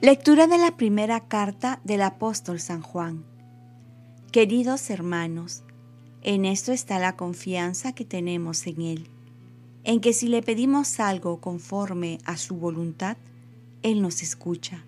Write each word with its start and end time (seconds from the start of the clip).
Lectura 0.00 0.46
de 0.46 0.58
la 0.58 0.76
primera 0.76 1.26
carta 1.26 1.80
del 1.82 2.02
apóstol 2.02 2.60
San 2.60 2.82
Juan. 2.82 3.24
Queridos 4.30 4.90
hermanos, 4.90 5.64
en 6.22 6.44
esto 6.44 6.70
está 6.70 7.00
la 7.00 7.16
confianza 7.16 7.92
que 7.92 8.04
tenemos 8.04 8.64
en 8.68 8.80
Él, 8.80 9.08
en 9.82 10.00
que 10.00 10.12
si 10.12 10.28
le 10.28 10.40
pedimos 10.40 11.00
algo 11.00 11.40
conforme 11.40 12.18
a 12.24 12.36
su 12.36 12.54
voluntad, 12.54 13.16
Él 13.82 14.00
nos 14.00 14.22
escucha. 14.22 14.84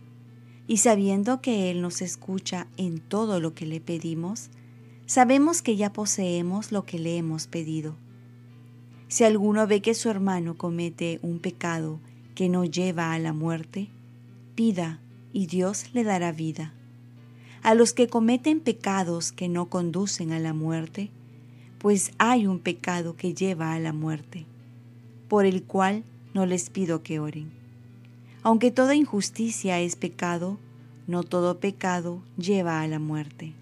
Y 0.68 0.76
sabiendo 0.76 1.40
que 1.40 1.72
Él 1.72 1.80
nos 1.80 2.02
escucha 2.02 2.68
en 2.76 3.00
todo 3.00 3.40
lo 3.40 3.52
que 3.52 3.66
le 3.66 3.80
pedimos, 3.80 4.50
sabemos 5.06 5.60
que 5.60 5.74
ya 5.74 5.92
poseemos 5.92 6.70
lo 6.70 6.84
que 6.84 7.00
le 7.00 7.16
hemos 7.16 7.48
pedido. 7.48 7.96
Si 9.08 9.24
alguno 9.24 9.66
ve 9.66 9.82
que 9.82 9.94
su 9.94 10.08
hermano 10.08 10.56
comete 10.56 11.18
un 11.22 11.40
pecado 11.40 11.98
que 12.36 12.48
no 12.48 12.64
lleva 12.64 13.12
a 13.12 13.18
la 13.18 13.32
muerte, 13.32 13.90
pida 14.60 15.00
y 15.32 15.46
Dios 15.46 15.86
le 15.94 16.04
dará 16.04 16.32
vida. 16.32 16.74
A 17.62 17.74
los 17.74 17.94
que 17.94 18.08
cometen 18.08 18.60
pecados 18.60 19.32
que 19.32 19.48
no 19.48 19.70
conducen 19.70 20.32
a 20.32 20.38
la 20.38 20.52
muerte, 20.52 21.08
pues 21.78 22.10
hay 22.18 22.46
un 22.46 22.58
pecado 22.58 23.16
que 23.16 23.32
lleva 23.32 23.72
a 23.72 23.78
la 23.78 23.94
muerte, 23.94 24.44
por 25.28 25.46
el 25.46 25.62
cual 25.62 26.04
no 26.34 26.44
les 26.44 26.68
pido 26.68 27.02
que 27.02 27.20
oren. 27.20 27.50
Aunque 28.42 28.70
toda 28.70 28.94
injusticia 28.94 29.80
es 29.80 29.96
pecado, 29.96 30.58
no 31.06 31.22
todo 31.22 31.58
pecado 31.58 32.20
lleva 32.36 32.82
a 32.82 32.86
la 32.86 32.98
muerte. 32.98 33.54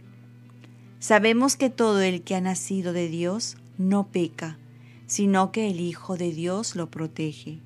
Sabemos 0.99 1.55
que 1.55 1.71
todo 1.71 2.01
el 2.01 2.23
que 2.23 2.35
ha 2.35 2.41
nacido 2.41 2.93
de 2.93 3.09
Dios 3.09 3.57
no 3.79 4.09
peca, 4.09 4.59
sino 5.07 5.53
que 5.53 5.71
el 5.71 5.79
Hijo 5.79 6.17
de 6.17 6.33
Dios 6.33 6.75
lo 6.75 6.91
protege, 6.91 7.61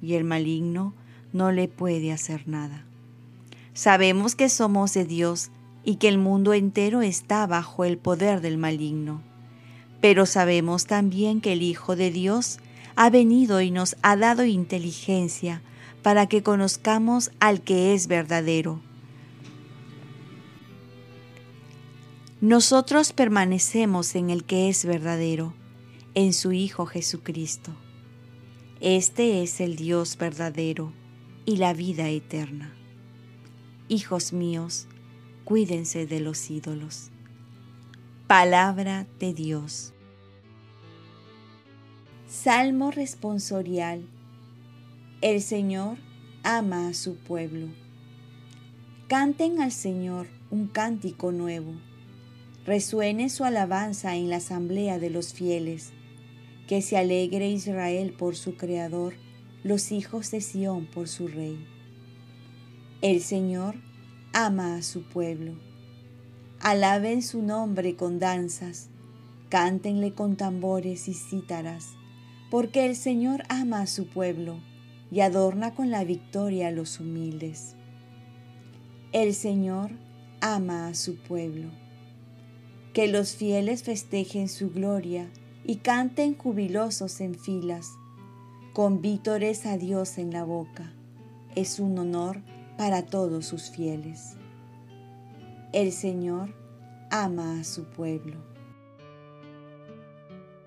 y 0.00 0.14
el 0.14 0.22
maligno 0.22 0.94
no 1.32 1.52
le 1.52 1.68
puede 1.68 2.12
hacer 2.12 2.48
nada. 2.48 2.84
Sabemos 3.72 4.34
que 4.34 4.48
somos 4.48 4.94
de 4.94 5.04
Dios 5.04 5.50
y 5.84 5.96
que 5.96 6.08
el 6.08 6.18
mundo 6.18 6.52
entero 6.52 7.02
está 7.02 7.46
bajo 7.46 7.84
el 7.84 7.98
poder 7.98 8.40
del 8.40 8.58
maligno. 8.58 9.22
Pero 10.00 10.26
sabemos 10.26 10.86
también 10.86 11.40
que 11.40 11.52
el 11.52 11.62
Hijo 11.62 11.96
de 11.96 12.10
Dios 12.10 12.58
ha 12.96 13.10
venido 13.10 13.60
y 13.60 13.70
nos 13.70 13.96
ha 14.02 14.16
dado 14.16 14.44
inteligencia 14.44 15.62
para 16.02 16.26
que 16.26 16.42
conozcamos 16.42 17.30
al 17.40 17.60
que 17.60 17.94
es 17.94 18.06
verdadero. 18.06 18.80
Nosotros 22.40 23.12
permanecemos 23.12 24.14
en 24.14 24.30
el 24.30 24.44
que 24.44 24.70
es 24.70 24.86
verdadero, 24.86 25.52
en 26.14 26.32
su 26.32 26.52
Hijo 26.52 26.86
Jesucristo. 26.86 27.72
Este 28.80 29.42
es 29.42 29.60
el 29.60 29.76
Dios 29.76 30.16
verdadero 30.16 30.92
y 31.44 31.56
la 31.56 31.72
vida 31.72 32.08
eterna. 32.08 32.72
Hijos 33.88 34.32
míos, 34.32 34.86
cuídense 35.44 36.06
de 36.06 36.20
los 36.20 36.50
ídolos. 36.50 37.10
Palabra 38.26 39.06
de 39.18 39.34
Dios. 39.34 39.92
Salmo 42.28 42.92
responsorial. 42.92 44.02
El 45.20 45.42
Señor 45.42 45.98
ama 46.44 46.88
a 46.88 46.94
su 46.94 47.16
pueblo. 47.16 47.66
Canten 49.08 49.60
al 49.60 49.72
Señor 49.72 50.28
un 50.50 50.68
cántico 50.68 51.32
nuevo. 51.32 51.72
Resuene 52.64 53.28
su 53.30 53.42
alabanza 53.44 54.14
en 54.14 54.30
la 54.30 54.36
asamblea 54.36 55.00
de 55.00 55.10
los 55.10 55.32
fieles. 55.32 55.90
Que 56.68 56.82
se 56.82 56.96
alegre 56.96 57.48
Israel 57.50 58.14
por 58.16 58.36
su 58.36 58.54
Creador, 58.54 59.14
los 59.62 59.92
hijos 59.92 60.30
de 60.30 60.40
Sión 60.40 60.86
por 60.86 61.06
su 61.06 61.28
Rey. 61.28 61.66
El 63.02 63.20
Señor 63.20 63.74
ama 64.32 64.76
a 64.76 64.82
su 64.82 65.02
pueblo. 65.02 65.54
Alaben 66.60 67.22
su 67.22 67.42
nombre 67.42 67.94
con 67.96 68.18
danzas, 68.18 68.88
cántenle 69.50 70.12
con 70.12 70.36
tambores 70.36 71.08
y 71.08 71.14
cítaras, 71.14 71.88
porque 72.50 72.86
el 72.86 72.96
Señor 72.96 73.42
ama 73.48 73.82
a 73.82 73.86
su 73.86 74.06
pueblo 74.06 74.60
y 75.10 75.20
adorna 75.20 75.74
con 75.74 75.90
la 75.90 76.04
victoria 76.04 76.68
a 76.68 76.70
los 76.70 76.98
humildes. 77.00 77.74
El 79.12 79.34
Señor 79.34 79.90
ama 80.40 80.88
a 80.88 80.94
su 80.94 81.16
pueblo. 81.16 81.68
Que 82.94 83.08
los 83.08 83.34
fieles 83.34 83.82
festejen 83.82 84.48
su 84.48 84.70
gloria 84.70 85.30
y 85.64 85.76
canten 85.76 86.34
jubilosos 86.36 87.20
en 87.20 87.34
filas, 87.34 87.90
con 88.72 89.02
vítores 89.02 89.66
a 89.66 89.76
Dios 89.76 90.18
en 90.18 90.32
la 90.32 90.44
boca. 90.44 90.92
Es 91.56 91.80
un 91.80 91.98
honor 91.98 92.40
para 92.78 93.04
todos 93.04 93.46
sus 93.46 93.70
fieles. 93.70 94.36
El 95.72 95.92
Señor 95.92 96.54
ama 97.10 97.60
a 97.60 97.64
su 97.64 97.84
pueblo. 97.84 98.36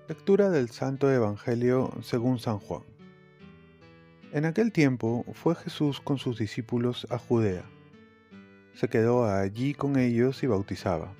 Lectura 0.06 0.50
del 0.50 0.68
Santo 0.70 1.10
Evangelio 1.10 1.90
según 2.02 2.38
San 2.38 2.58
Juan. 2.58 2.82
En 4.32 4.44
aquel 4.44 4.70
tiempo 4.70 5.24
fue 5.32 5.54
Jesús 5.54 6.00
con 6.00 6.18
sus 6.18 6.38
discípulos 6.38 7.06
a 7.08 7.18
Judea. 7.18 7.64
Se 8.74 8.88
quedó 8.88 9.24
allí 9.24 9.72
con 9.72 9.96
ellos 9.96 10.42
y 10.42 10.46
bautizaba. 10.46 11.14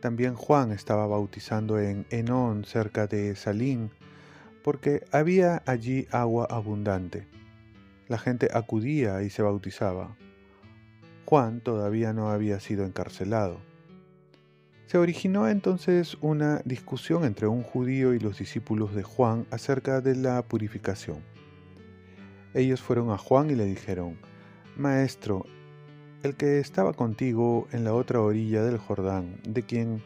También 0.00 0.34
Juan 0.34 0.72
estaba 0.72 1.06
bautizando 1.06 1.78
en 1.80 2.06
Enón 2.10 2.64
cerca 2.64 3.06
de 3.06 3.34
Salín, 3.34 3.90
porque 4.62 5.04
había 5.12 5.62
allí 5.66 6.06
agua 6.10 6.46
abundante 6.50 7.26
la 8.08 8.18
gente 8.18 8.48
acudía 8.52 9.22
y 9.22 9.30
se 9.30 9.42
bautizaba. 9.42 10.16
Juan 11.26 11.60
todavía 11.60 12.14
no 12.14 12.30
había 12.30 12.58
sido 12.58 12.84
encarcelado. 12.84 13.60
Se 14.86 14.96
originó 14.96 15.46
entonces 15.46 16.16
una 16.22 16.62
discusión 16.64 17.24
entre 17.24 17.46
un 17.46 17.62
judío 17.62 18.14
y 18.14 18.18
los 18.18 18.38
discípulos 18.38 18.94
de 18.94 19.02
Juan 19.02 19.46
acerca 19.50 20.00
de 20.00 20.16
la 20.16 20.42
purificación. 20.42 21.18
Ellos 22.54 22.80
fueron 22.80 23.10
a 23.10 23.18
Juan 23.18 23.50
y 23.50 23.54
le 23.54 23.66
dijeron, 23.66 24.18
Maestro, 24.74 25.44
el 26.22 26.34
que 26.34 26.58
estaba 26.60 26.94
contigo 26.94 27.68
en 27.72 27.84
la 27.84 27.92
otra 27.92 28.22
orilla 28.22 28.62
del 28.62 28.78
Jordán, 28.78 29.38
de 29.46 29.62
quien 29.64 30.02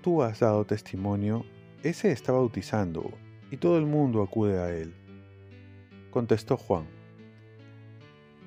tú 0.00 0.22
has 0.22 0.38
dado 0.38 0.64
testimonio, 0.64 1.44
ese 1.82 2.12
está 2.12 2.30
bautizando, 2.30 3.10
y 3.52 3.58
todo 3.58 3.78
el 3.78 3.86
mundo 3.86 4.22
acude 4.22 4.58
a 4.58 4.70
él. 4.70 4.92
Contestó 6.10 6.56
Juan, 6.56 6.86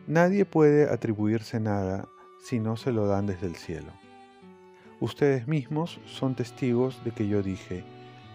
Nadie 0.07 0.45
puede 0.45 0.89
atribuirse 0.89 1.59
nada 1.59 2.07
si 2.43 2.59
no 2.59 2.75
se 2.75 2.91
lo 2.91 3.07
dan 3.07 3.25
desde 3.25 3.47
el 3.47 3.55
cielo. 3.55 3.91
Ustedes 4.99 5.47
mismos 5.47 5.99
son 6.05 6.35
testigos 6.35 7.03
de 7.03 7.11
que 7.11 7.27
yo 7.27 7.41
dije, 7.41 7.83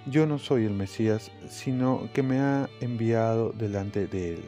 yo 0.06 0.26
no 0.26 0.38
soy 0.38 0.64
el 0.64 0.74
Mesías, 0.74 1.30
sino 1.48 2.08
que 2.12 2.22
me 2.22 2.40
ha 2.40 2.68
enviado 2.80 3.50
delante 3.50 4.06
de 4.06 4.34
él. 4.34 4.44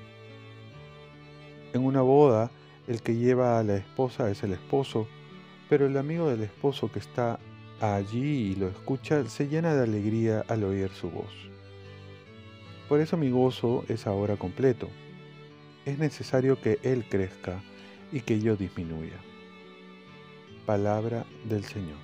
En 1.74 1.84
una 1.84 2.02
boda, 2.02 2.50
el 2.86 3.02
que 3.02 3.16
lleva 3.16 3.58
a 3.58 3.62
la 3.64 3.76
esposa 3.76 4.30
es 4.30 4.42
el 4.42 4.52
esposo, 4.52 5.06
pero 5.68 5.86
el 5.86 5.96
amigo 5.96 6.28
del 6.28 6.42
esposo 6.42 6.90
que 6.90 6.98
está 6.98 7.38
allí 7.80 8.52
y 8.52 8.54
lo 8.56 8.68
escucha 8.68 9.24
se 9.28 9.48
llena 9.48 9.74
de 9.74 9.84
alegría 9.84 10.44
al 10.48 10.64
oír 10.64 10.90
su 10.90 11.10
voz. 11.10 11.51
Por 12.92 13.00
eso 13.00 13.16
mi 13.16 13.30
gozo 13.30 13.86
es 13.88 14.06
ahora 14.06 14.36
completo 14.36 14.86
es 15.86 15.98
necesario 15.98 16.60
que 16.60 16.78
Él 16.82 17.06
crezca 17.08 17.62
y 18.12 18.20
que 18.20 18.38
yo 18.38 18.54
disminuya. 18.54 19.16
Palabra 20.66 21.24
del 21.48 21.64
Señor. 21.64 21.96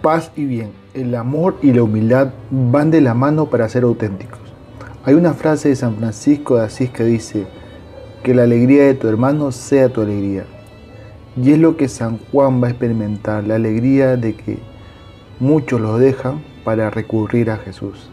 Paz 0.00 0.30
y 0.36 0.44
bien, 0.44 0.70
el 0.94 1.12
amor 1.16 1.58
y 1.60 1.72
la 1.72 1.82
humildad 1.82 2.34
van 2.52 2.92
de 2.92 3.00
la 3.00 3.14
mano 3.14 3.50
para 3.50 3.68
ser 3.68 3.82
auténticos. 3.82 4.38
Hay 5.04 5.14
una 5.14 5.34
frase 5.34 5.70
de 5.70 5.74
San 5.74 5.96
Francisco 5.96 6.54
de 6.54 6.66
Asís 6.66 6.90
que 6.90 7.02
dice, 7.02 7.48
que 8.22 8.32
la 8.32 8.44
alegría 8.44 8.84
de 8.84 8.94
tu 8.94 9.08
hermano 9.08 9.50
sea 9.50 9.88
tu 9.88 10.02
alegría. 10.02 10.44
Y 11.36 11.50
es 11.50 11.58
lo 11.58 11.76
que 11.76 11.88
San 11.88 12.18
Juan 12.30 12.62
va 12.62 12.68
a 12.68 12.70
experimentar, 12.70 13.44
la 13.44 13.56
alegría 13.56 14.16
de 14.16 14.36
que 14.36 14.60
muchos 15.40 15.80
lo 15.80 15.98
dejan 15.98 16.44
para 16.62 16.90
recurrir 16.90 17.50
a 17.50 17.56
Jesús. 17.56 18.08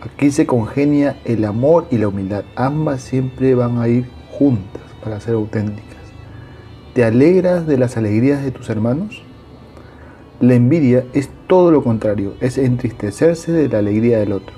Aquí 0.00 0.30
se 0.30 0.46
congenia 0.46 1.16
el 1.24 1.44
amor 1.44 1.88
y 1.90 1.98
la 1.98 2.08
humildad. 2.08 2.44
Ambas 2.54 3.00
siempre 3.00 3.54
van 3.54 3.78
a 3.78 3.88
ir 3.88 4.06
juntas 4.30 4.82
para 5.02 5.20
ser 5.20 5.34
auténticas. 5.34 5.96
¿Te 6.94 7.04
alegras 7.04 7.66
de 7.66 7.78
las 7.78 7.96
alegrías 7.96 8.44
de 8.44 8.52
tus 8.52 8.70
hermanos? 8.70 9.22
La 10.40 10.54
envidia 10.54 11.04
es 11.14 11.30
todo 11.48 11.72
lo 11.72 11.82
contrario, 11.82 12.34
es 12.40 12.58
entristecerse 12.58 13.50
de 13.50 13.68
la 13.68 13.78
alegría 13.78 14.18
del 14.18 14.32
otro. 14.32 14.54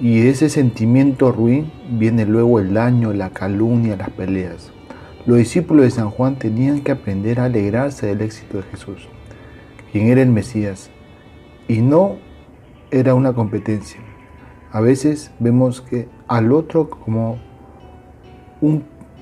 Y 0.00 0.20
de 0.20 0.30
ese 0.30 0.48
sentimiento 0.48 1.32
ruin 1.32 1.72
viene 1.90 2.24
luego 2.24 2.60
el 2.60 2.74
daño, 2.74 3.12
la 3.12 3.30
calumnia, 3.30 3.96
las 3.96 4.10
peleas. 4.10 4.70
Los 5.26 5.38
discípulos 5.38 5.84
de 5.84 5.90
San 5.90 6.10
Juan 6.10 6.36
tenían 6.36 6.82
que 6.82 6.92
aprender 6.92 7.40
a 7.40 7.44
alegrarse 7.44 8.06
del 8.06 8.20
éxito 8.20 8.58
de 8.58 8.64
Jesús, 8.64 9.08
quien 9.90 10.08
era 10.08 10.22
el 10.22 10.30
Mesías, 10.30 10.90
y 11.68 11.80
no 11.80 12.16
era 12.92 13.14
una 13.14 13.32
competencia. 13.32 14.00
A 14.70 14.80
veces 14.80 15.32
vemos 15.40 15.80
que 15.80 16.08
al 16.28 16.52
otro 16.52 16.90
como 16.90 17.38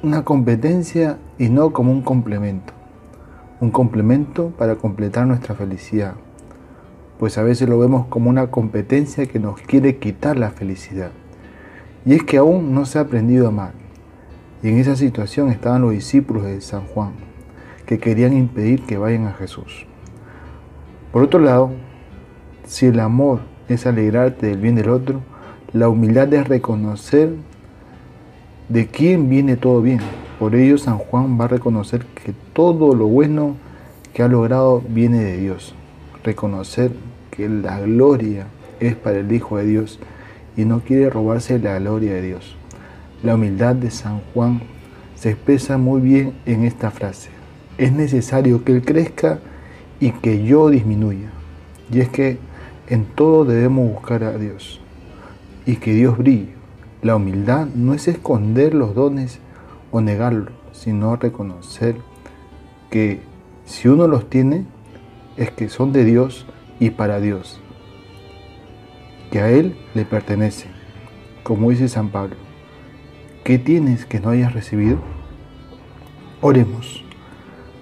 una 0.02 0.24
competencia 0.24 1.18
y 1.38 1.48
no 1.48 1.72
como 1.72 1.92
un 1.92 2.02
complemento. 2.02 2.72
Un 3.60 3.70
complemento 3.70 4.52
para 4.58 4.74
completar 4.74 5.26
nuestra 5.26 5.54
felicidad. 5.54 6.14
Pues 7.18 7.38
a 7.38 7.42
veces 7.42 7.68
lo 7.68 7.78
vemos 7.78 8.06
como 8.06 8.28
una 8.28 8.50
competencia 8.50 9.26
que 9.26 9.38
nos 9.38 9.60
quiere 9.60 9.98
quitar 9.98 10.36
la 10.36 10.50
felicidad. 10.50 11.12
Y 12.04 12.14
es 12.14 12.24
que 12.24 12.38
aún 12.38 12.74
no 12.74 12.86
se 12.86 12.98
ha 12.98 13.02
aprendido 13.02 13.46
a 13.46 13.50
amar. 13.50 13.72
Y 14.62 14.68
en 14.68 14.78
esa 14.78 14.96
situación 14.96 15.48
estaban 15.48 15.82
los 15.82 15.92
discípulos 15.92 16.44
de 16.44 16.60
San 16.60 16.86
Juan, 16.86 17.12
que 17.86 17.98
querían 17.98 18.32
impedir 18.32 18.84
que 18.84 18.98
vayan 18.98 19.26
a 19.26 19.32
Jesús. 19.32 19.86
Por 21.12 21.22
otro 21.22 21.40
lado, 21.40 21.70
si 22.64 22.86
el 22.86 23.00
amor 23.00 23.40
es 23.70 23.86
alegrarte 23.86 24.48
del 24.48 24.58
bien 24.58 24.74
del 24.74 24.90
otro, 24.90 25.20
la 25.72 25.88
humildad 25.88 26.32
es 26.34 26.48
reconocer 26.48 27.30
de 28.68 28.88
quién 28.88 29.28
viene 29.28 29.56
todo 29.56 29.80
bien. 29.80 30.00
Por 30.38 30.56
ello 30.56 30.76
San 30.78 30.98
Juan 30.98 31.38
va 31.40 31.44
a 31.44 31.48
reconocer 31.48 32.04
que 32.06 32.34
todo 32.52 32.94
lo 32.94 33.06
bueno 33.06 33.56
que 34.12 34.22
ha 34.22 34.28
logrado 34.28 34.82
viene 34.88 35.18
de 35.22 35.36
Dios. 35.36 35.74
Reconocer 36.24 36.90
que 37.30 37.48
la 37.48 37.80
gloria 37.80 38.46
es 38.80 38.96
para 38.96 39.18
el 39.18 39.30
Hijo 39.30 39.58
de 39.58 39.66
Dios 39.66 40.00
y 40.56 40.64
no 40.64 40.80
quiere 40.80 41.08
robarse 41.08 41.58
la 41.58 41.78
gloria 41.78 42.14
de 42.14 42.22
Dios. 42.22 42.56
La 43.22 43.36
humildad 43.36 43.76
de 43.76 43.90
San 43.90 44.20
Juan 44.34 44.62
se 45.14 45.30
expresa 45.30 45.78
muy 45.78 46.00
bien 46.00 46.32
en 46.46 46.64
esta 46.64 46.90
frase. 46.90 47.30
Es 47.78 47.92
necesario 47.92 48.64
que 48.64 48.72
Él 48.72 48.82
crezca 48.82 49.38
y 50.00 50.10
que 50.10 50.42
yo 50.42 50.70
disminuya. 50.70 51.30
Y 51.92 52.00
es 52.00 52.08
que 52.08 52.38
en 52.90 53.04
todo 53.04 53.44
debemos 53.44 53.88
buscar 53.88 54.24
a 54.24 54.36
Dios 54.36 54.80
y 55.64 55.76
que 55.76 55.94
Dios 55.94 56.18
brille. 56.18 56.54
La 57.02 57.16
humildad 57.16 57.66
no 57.74 57.94
es 57.94 58.08
esconder 58.08 58.74
los 58.74 58.94
dones 58.94 59.38
o 59.92 60.00
negarlos, 60.00 60.52
sino 60.72 61.14
reconocer 61.16 61.96
que 62.90 63.22
si 63.64 63.88
uno 63.88 64.08
los 64.08 64.28
tiene, 64.28 64.66
es 65.36 65.52
que 65.52 65.68
son 65.68 65.92
de 65.92 66.04
Dios 66.04 66.46
y 66.80 66.90
para 66.90 67.20
Dios, 67.20 67.60
que 69.30 69.40
a 69.40 69.50
Él 69.50 69.76
le 69.94 70.04
pertenece. 70.04 70.66
Como 71.44 71.70
dice 71.70 71.88
San 71.88 72.08
Pablo, 72.08 72.34
¿qué 73.44 73.58
tienes 73.58 74.04
que 74.04 74.18
no 74.18 74.30
hayas 74.30 74.52
recibido? 74.52 74.98
Oremos. 76.40 77.04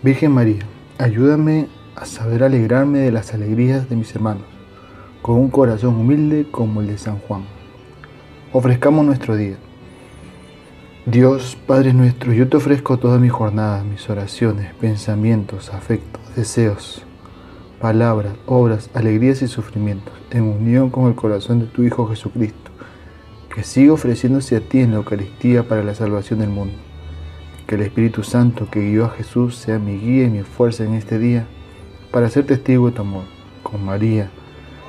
Virgen 0.03 0.33
María, 0.33 0.63
ayúdame 0.99 1.67
a 1.97 2.05
saber 2.05 2.45
alegrarme 2.45 2.99
de 2.99 3.11
las 3.11 3.33
alegrías 3.33 3.89
de 3.89 3.97
mis 3.97 4.15
hermanos, 4.15 4.58
con 5.23 5.37
un 5.37 5.51
corazón 5.51 5.97
humilde 5.97 6.47
como 6.51 6.81
el 6.81 6.89
de 6.89 6.99
San 6.99 7.19
Juan 7.19 7.59
ofrezcamos 8.53 9.05
nuestro 9.05 9.37
día. 9.37 9.57
Dios, 11.05 11.57
Padre 11.67 11.93
nuestro, 11.93 12.33
yo 12.33 12.49
te 12.49 12.57
ofrezco 12.57 12.99
toda 12.99 13.19
mi 13.19 13.29
jornada, 13.29 13.85
mis 13.85 14.09
oraciones, 14.09 14.75
pensamientos, 14.75 15.73
afectos, 15.73 16.23
deseos, 16.35 17.03
palabras, 17.81 18.33
obras, 18.47 18.91
alegrías 18.95 19.43
y 19.43 19.49
sufrimientos, 19.49 20.15
en 20.31 20.45
unión 20.45 20.91
con 20.91 21.07
el 21.07 21.15
corazón 21.15 21.61
de 21.61 21.67
tu 21.67 21.83
Hijo 21.83 22.07
Jesucristo, 22.09 22.71
que 23.55 23.65
siga 23.65 23.93
ofreciéndose 23.93 24.57
a 24.57 24.61
ti 24.61 24.81
en 24.81 24.93
la 24.93 24.97
Eucaristía 24.99 25.69
para 25.69 25.85
la 25.85 25.95
salvación 25.95 26.41
del 26.41 26.51
mundo. 26.51 26.75
Que 27.67 27.75
el 27.75 27.83
Espíritu 27.83 28.23
Santo 28.23 28.69
que 28.71 28.81
guió 28.81 29.05
a 29.05 29.11
Jesús 29.11 29.57
sea 29.57 29.79
mi 29.79 29.99
guía 29.99 30.25
y 30.25 30.31
mi 30.31 30.43
fuerza 30.43 30.85
en 30.85 30.95
este 30.95 31.19
día 31.19 31.47
para 32.11 32.31
ser 32.31 32.47
testigo 32.47 32.87
de 32.87 32.97
tu 32.97 33.03
amor. 33.03 33.25
Con 33.63 33.85
María, 33.85 34.31